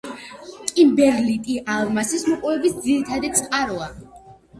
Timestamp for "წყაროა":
3.41-3.91